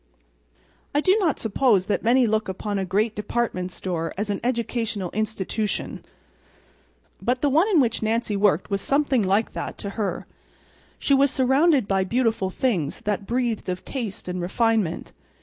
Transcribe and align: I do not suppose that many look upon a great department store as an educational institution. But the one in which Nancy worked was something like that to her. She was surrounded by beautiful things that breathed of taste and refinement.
I 0.95 0.99
do 0.99 1.15
not 1.19 1.37
suppose 1.39 1.85
that 1.85 2.01
many 2.01 2.25
look 2.25 2.49
upon 2.49 2.79
a 2.79 2.85
great 2.85 3.13
department 3.15 3.71
store 3.71 4.15
as 4.17 4.31
an 4.31 4.39
educational 4.43 5.11
institution. 5.11 6.03
But 7.21 7.41
the 7.41 7.51
one 7.51 7.67
in 7.67 7.79
which 7.79 8.01
Nancy 8.01 8.35
worked 8.35 8.71
was 8.71 8.81
something 8.81 9.21
like 9.21 9.53
that 9.53 9.77
to 9.77 9.91
her. 9.91 10.25
She 10.97 11.13
was 11.13 11.29
surrounded 11.29 11.87
by 11.87 12.03
beautiful 12.03 12.49
things 12.49 13.01
that 13.01 13.27
breathed 13.27 13.69
of 13.69 13.85
taste 13.85 14.27
and 14.27 14.41
refinement. 14.41 15.11